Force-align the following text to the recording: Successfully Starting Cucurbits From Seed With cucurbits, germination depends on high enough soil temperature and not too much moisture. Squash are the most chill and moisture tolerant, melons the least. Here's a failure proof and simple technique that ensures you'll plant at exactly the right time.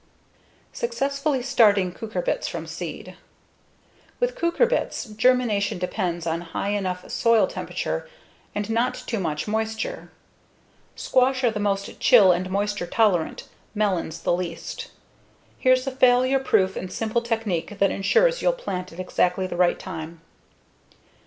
Successfully 0.73 1.43
Starting 1.43 1.91
Cucurbits 1.91 2.47
From 2.47 2.65
Seed 2.65 3.15
With 4.19 4.33
cucurbits, 4.35 5.05
germination 5.15 5.77
depends 5.77 6.25
on 6.25 6.41
high 6.41 6.69
enough 6.69 7.07
soil 7.11 7.45
temperature 7.45 8.09
and 8.55 8.67
not 8.71 8.95
too 8.95 9.19
much 9.19 9.47
moisture. 9.47 10.09
Squash 10.95 11.43
are 11.43 11.51
the 11.51 11.59
most 11.59 11.99
chill 11.99 12.31
and 12.31 12.49
moisture 12.49 12.87
tolerant, 12.87 13.47
melons 13.75 14.21
the 14.23 14.33
least. 14.33 14.87
Here's 15.59 15.85
a 15.85 15.91
failure 15.91 16.39
proof 16.39 16.75
and 16.75 16.91
simple 16.91 17.21
technique 17.21 17.77
that 17.77 17.91
ensures 17.91 18.41
you'll 18.41 18.53
plant 18.53 18.91
at 18.91 18.99
exactly 18.99 19.45
the 19.45 19.55
right 19.55 19.77
time. 19.77 20.21